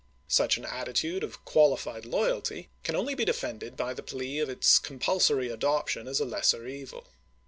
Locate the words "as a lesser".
6.07-6.65